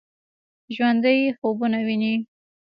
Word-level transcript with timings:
ژوندي 0.75 1.17
خوبونه 1.37 1.79
ويني 1.87 2.13